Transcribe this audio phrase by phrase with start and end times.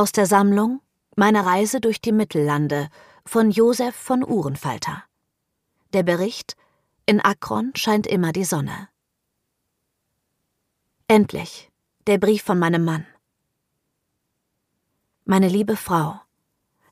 [0.00, 0.80] Aus der Sammlung
[1.14, 2.88] Meine Reise durch die Mittellande
[3.26, 5.04] von Josef von Uhrenfalter.
[5.92, 6.56] Der Bericht
[7.04, 8.88] In Akron scheint immer die Sonne.
[11.06, 11.70] Endlich,
[12.06, 13.06] der Brief von meinem Mann.
[15.26, 16.18] Meine liebe Frau,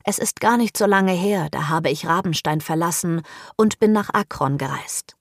[0.03, 3.23] es ist gar nicht so lange her, da habe ich Rabenstein verlassen
[3.55, 5.17] und bin nach Akron gereist.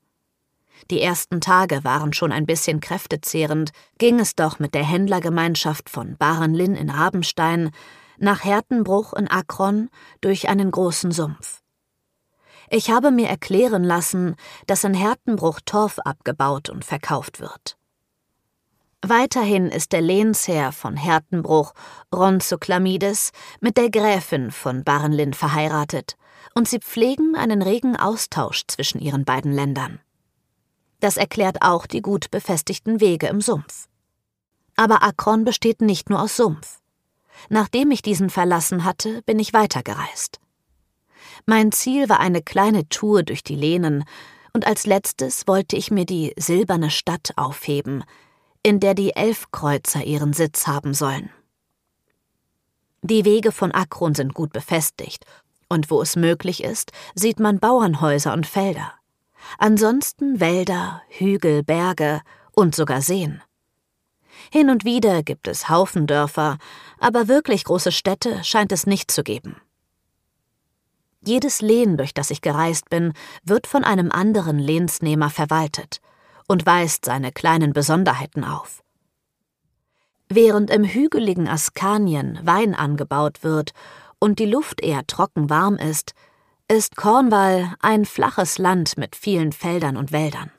[0.90, 6.16] Die ersten Tage waren schon ein bisschen kräftezehrend, ging es doch mit der Händlergemeinschaft von
[6.16, 7.70] Barenlin in Rabenstein
[8.18, 11.60] nach Hertenbruch in Akron durch einen großen Sumpf.
[12.70, 17.76] Ich habe mir erklären lassen, dass in Hertenbruch Torf abgebaut und verkauft wird.
[19.00, 21.72] Weiterhin ist der Lehnsherr von Hertenbruch,
[22.14, 26.16] Ronzoklamides, mit der Gräfin von Barrenlin verheiratet,
[26.54, 30.00] und sie pflegen einen regen Austausch zwischen ihren beiden Ländern.
[31.00, 33.88] Das erklärt auch die gut befestigten Wege im Sumpf.
[34.76, 36.80] Aber Akron besteht nicht nur aus Sumpf.
[37.48, 40.40] Nachdem ich diesen verlassen hatte, bin ich weitergereist.
[41.46, 44.04] Mein Ziel war eine kleine Tour durch die Lehnen,
[44.52, 48.02] und als letztes wollte ich mir die silberne Stadt aufheben,
[48.62, 51.30] in der die Elfkreuzer ihren Sitz haben sollen.
[53.02, 55.24] Die Wege von Akron sind gut befestigt,
[55.68, 58.97] und wo es möglich ist, sieht man Bauernhäuser und Felder.
[59.56, 62.20] Ansonsten Wälder, Hügel, Berge
[62.52, 63.42] und sogar Seen.
[64.52, 66.58] Hin und wieder gibt es Haufendörfer,
[66.98, 69.56] aber wirklich große Städte scheint es nicht zu geben.
[71.24, 76.00] Jedes Lehn, durch das ich gereist bin, wird von einem anderen Lehnsnehmer verwaltet,
[76.46, 78.82] und weist seine kleinen Besonderheiten auf.
[80.28, 83.72] Während im hügeligen Askanien Wein angebaut wird
[84.18, 86.14] und die Luft eher trocken warm ist,
[86.70, 90.52] ist Cornwall ein flaches Land mit vielen Feldern und Wäldern.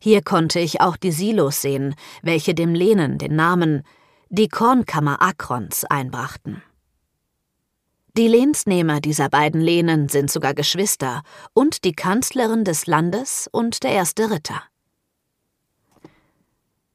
[0.00, 3.84] Hier konnte ich auch die Silos sehen, welche dem Lehnen den Namen
[4.28, 6.62] die Kornkammer Akrons einbrachten.
[8.16, 11.22] Die Lehnsnehmer dieser beiden Lehnen sind sogar Geschwister
[11.54, 14.62] und die Kanzlerin des Landes und der erste Ritter.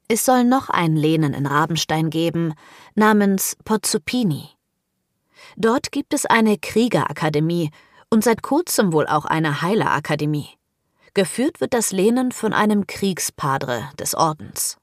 [0.10, 2.54] Es soll noch ein Lehnen in Rabenstein geben,
[2.96, 4.57] namens Pozzupini.
[5.56, 7.72] Dort gibt es eine Kriegerakademie
[8.10, 10.50] und seit kurzem wohl auch eine Heilerakademie.
[11.14, 14.78] Geführt wird das Lehnen von einem Kriegspadre des Ordens.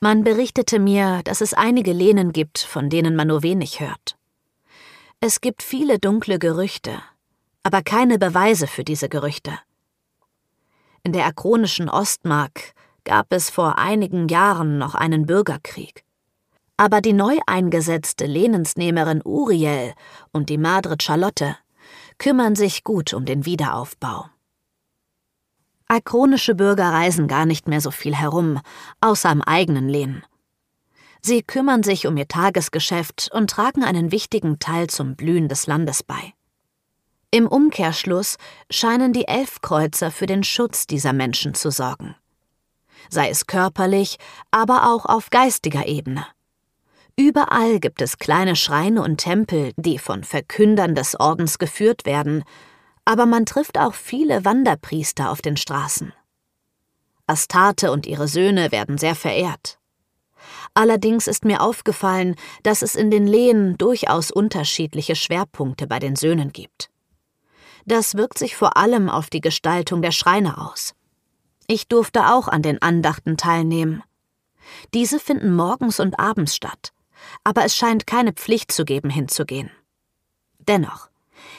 [0.00, 4.16] Man berichtete mir, dass es einige Lehnen gibt, von denen man nur wenig hört.
[5.20, 7.02] Es gibt viele dunkle Gerüchte,
[7.64, 9.58] aber keine Beweise für diese Gerüchte.
[11.02, 16.04] In der akronischen Ostmark gab es vor einigen Jahren noch einen Bürgerkrieg.
[16.78, 19.94] Aber die neu eingesetzte Lehnensnehmerin Uriel
[20.32, 21.56] und die Madre Charlotte
[22.18, 24.30] kümmern sich gut um den Wiederaufbau.
[25.88, 28.60] Akronische Bürger reisen gar nicht mehr so viel herum,
[29.00, 30.24] außer am eigenen Lehnen.
[31.20, 36.04] Sie kümmern sich um ihr Tagesgeschäft und tragen einen wichtigen Teil zum Blühen des Landes
[36.04, 36.32] bei.
[37.32, 38.36] Im Umkehrschluss
[38.70, 42.14] scheinen die Elfkreuzer für den Schutz dieser Menschen zu sorgen.
[43.10, 44.18] Sei es körperlich,
[44.52, 46.24] aber auch auf geistiger Ebene.
[47.18, 52.44] Überall gibt es kleine Schreine und Tempel, die von Verkündern des Ordens geführt werden,
[53.04, 56.12] aber man trifft auch viele Wanderpriester auf den Straßen.
[57.26, 59.80] Astarte und ihre Söhne werden sehr verehrt.
[60.74, 66.52] Allerdings ist mir aufgefallen, dass es in den Lehen durchaus unterschiedliche Schwerpunkte bei den Söhnen
[66.52, 66.88] gibt.
[67.84, 70.94] Das wirkt sich vor allem auf die Gestaltung der Schreine aus.
[71.66, 74.04] Ich durfte auch an den Andachten teilnehmen.
[74.94, 76.92] Diese finden morgens und abends statt,
[77.44, 79.70] aber es scheint keine Pflicht zu geben, hinzugehen.
[80.58, 81.08] Dennoch,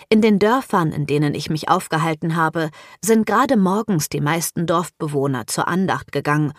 [0.09, 2.69] in den Dörfern, in denen ich mich aufgehalten habe,
[3.03, 6.53] sind gerade morgens die meisten Dorfbewohner zur Andacht gegangen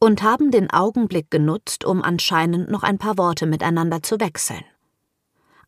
[0.00, 4.64] und haben den Augenblick genutzt, um anscheinend noch ein paar Worte miteinander zu wechseln.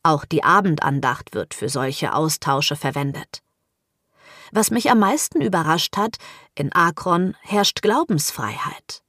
[0.02, 3.42] Auch die Abendandacht wird für solche Austausche verwendet.
[4.52, 6.16] Was mich am meisten überrascht hat,
[6.54, 9.02] in Akron herrscht Glaubensfreiheit.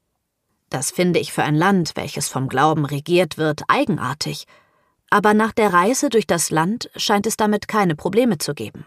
[0.69, 4.46] Das finde ich für ein Land, welches vom Glauben regiert wird, eigenartig
[5.09, 8.85] aber nach der Reise durch das Land scheint es damit keine Probleme zu geben.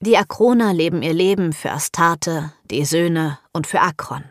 [0.00, 4.24] Die Akroner leben ihr Leben für Astarte, die Söhne und für Akron.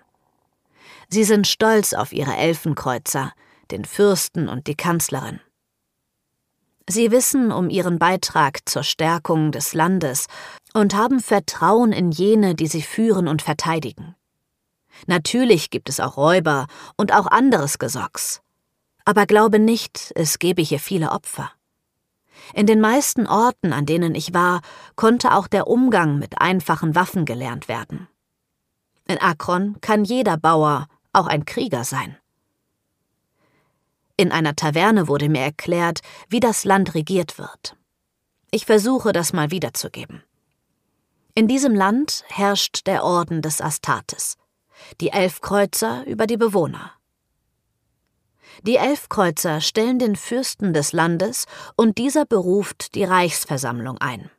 [1.10, 3.34] Sie sind stolz auf ihre Elfenkreuzer,
[3.70, 5.40] den Fürsten und die Kanzlerin.
[6.90, 10.28] Sie wissen um ihren Beitrag zur Stärkung des Landes
[10.74, 14.16] und haben Vertrauen in jene, die sie führen und verteidigen.
[15.08, 16.68] Natürlich gibt es auch Räuber
[16.98, 18.42] und auch anderes Gesocks,
[19.06, 21.52] aber glaube nicht, es gebe hier viele Opfer.
[22.54, 24.62] In den meisten Orten, an denen ich war,
[24.96, 28.08] konnte auch der Umgang mit einfachen Waffen gelernt werden.
[29.08, 32.18] In Akron kann jeder Bauer auch ein Krieger sein.
[34.18, 37.76] In einer Taverne wurde mir erklärt, wie das Land regiert wird.
[38.52, 40.24] Ich versuche, das mal wiederzugeben.
[41.34, 44.38] In diesem Land herrscht der Orden des Astartes,
[45.00, 46.92] die Elfkreuzer über die Bewohner.
[48.64, 51.46] Die Elfkreuzer stellen den Fürsten des Landes
[51.76, 54.30] und dieser beruft die Reichsversammlung ein.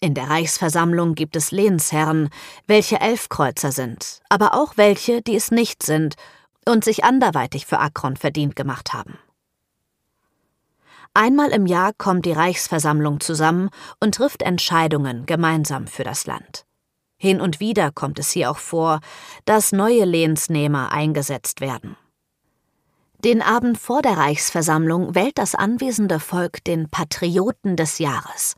[0.00, 2.28] In der Reichsversammlung gibt es Lehnsherren,
[2.66, 6.16] welche Elfkreuzer sind, aber auch welche, die es nicht sind
[6.66, 9.18] und sich anderweitig für Akron verdient gemacht haben.
[11.14, 13.70] Einmal im Jahr kommt die Reichsversammlung zusammen
[14.00, 16.64] und trifft Entscheidungen gemeinsam für das Land.
[17.22, 18.98] Hin und wieder kommt es hier auch vor,
[19.44, 21.96] dass neue Lehnsnehmer eingesetzt werden.
[23.24, 28.56] Den Abend vor der Reichsversammlung wählt das anwesende Volk den Patrioten des Jahres.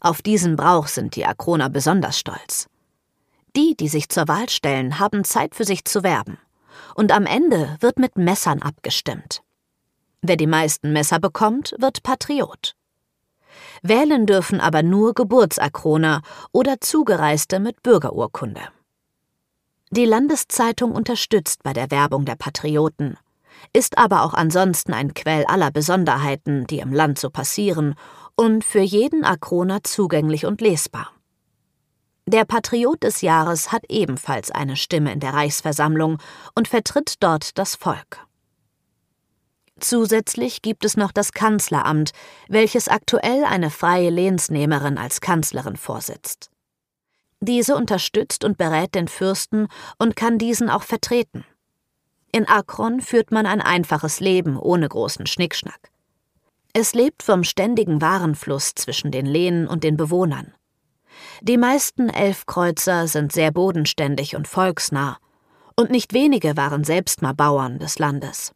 [0.00, 2.68] Auf diesen Brauch sind die Akroner besonders stolz.
[3.54, 6.38] Die, die sich zur Wahl stellen, haben Zeit für sich zu werben.
[6.94, 9.42] Und am Ende wird mit Messern abgestimmt.
[10.22, 12.76] Wer die meisten Messer bekommt, wird Patriot.
[13.86, 16.22] Wählen dürfen aber nur Geburtsakroner
[16.52, 18.62] oder Zugereiste mit Bürgerurkunde.
[19.90, 23.18] Die Landeszeitung unterstützt bei der Werbung der Patrioten,
[23.74, 27.94] ist aber auch ansonsten ein Quell aller Besonderheiten, die im Land so passieren
[28.36, 31.12] und für jeden Akroner zugänglich und lesbar.
[32.26, 36.16] Der Patriot des Jahres hat ebenfalls eine Stimme in der Reichsversammlung
[36.54, 38.23] und vertritt dort das Volk.
[39.80, 42.12] Zusätzlich gibt es noch das Kanzleramt,
[42.48, 46.50] welches aktuell eine freie Lehnsnehmerin als Kanzlerin vorsitzt.
[47.40, 49.68] Diese unterstützt und berät den Fürsten
[49.98, 51.44] und kann diesen auch vertreten.
[52.32, 55.90] In Akron führt man ein einfaches Leben ohne großen Schnickschnack.
[56.72, 60.54] Es lebt vom ständigen Warenfluss zwischen den Lehnen und den Bewohnern.
[61.42, 65.18] Die meisten Elfkreuzer sind sehr bodenständig und volksnah,
[65.76, 68.53] und nicht wenige waren selbst mal Bauern des Landes.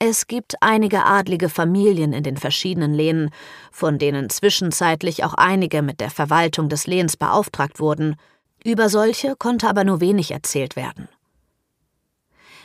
[0.00, 3.30] Es gibt einige adlige Familien in den verschiedenen Lehnen,
[3.72, 8.14] von denen zwischenzeitlich auch einige mit der Verwaltung des Lehns beauftragt wurden,
[8.64, 11.08] über solche konnte aber nur wenig erzählt werden.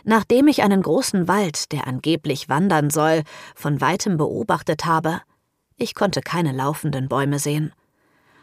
[0.04, 3.24] Nachdem ich einen großen Wald, der angeblich wandern soll,
[3.56, 5.22] von weitem beobachtet habe,
[5.78, 7.74] ich konnte keine laufenden Bäume sehen,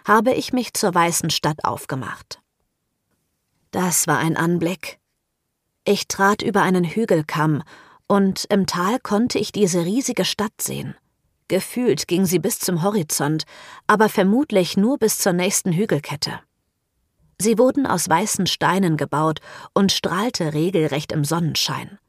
[0.05, 2.41] habe ich mich zur weißen Stadt aufgemacht.
[3.71, 4.99] Das war ein Anblick.
[5.85, 7.63] Ich trat über einen Hügelkamm,
[8.11, 10.97] und im Tal konnte ich diese riesige Stadt sehen.
[11.47, 13.45] Gefühlt ging sie bis zum Horizont,
[13.87, 16.41] aber vermutlich nur bis zur nächsten Hügelkette.
[17.39, 19.39] Sie wurden aus weißen Steinen gebaut
[19.75, 22.01] und strahlte regelrecht im Sonnenschein.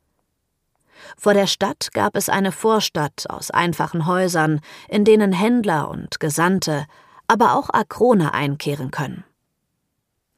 [1.18, 4.59] Vor der Stadt gab es eine Vorstadt aus einfachen Häusern,
[4.89, 6.88] in denen Händler und Gesandte,
[7.27, 9.24] aber auch Akrone einkehren können.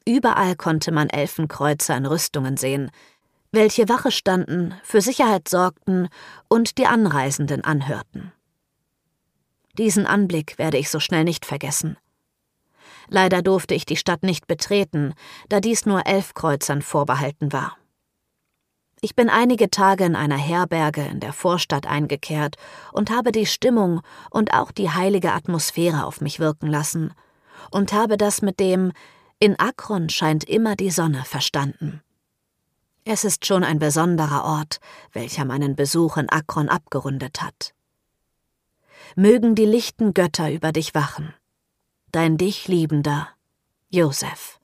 [0.05, 2.91] Überall konnte man Elfenkreuzer in Rüstungen sehen,
[3.53, 6.09] welche Wache standen, für Sicherheit sorgten
[6.49, 8.33] und die Anreisenden anhörten.
[9.77, 11.97] Diesen Anblick werde ich so schnell nicht vergessen.
[13.07, 15.13] Leider durfte ich die Stadt nicht betreten,
[15.49, 17.77] da dies nur Elfkreuzern vorbehalten war.
[19.01, 22.55] Ich bin einige Tage in einer Herberge in der Vorstadt eingekehrt
[22.91, 24.01] und habe die Stimmung
[24.31, 27.13] und auch die heilige Atmosphäre auf mich wirken lassen
[27.69, 28.93] und habe das mit dem
[29.39, 32.01] In Akron scheint immer die Sonne verstanden.
[33.05, 34.79] Es ist schon ein besonderer Ort,
[35.11, 37.73] welcher meinen Besuch in Akron abgerundet hat.
[39.15, 41.33] Mögen die lichten Götter über dich wachen
[42.13, 43.27] dein dich liebender
[43.89, 44.59] Josef.